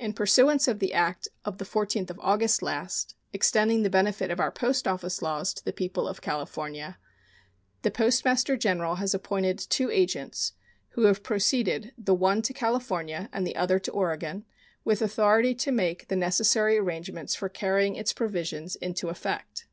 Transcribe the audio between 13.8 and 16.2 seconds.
Oregon, with authority to make the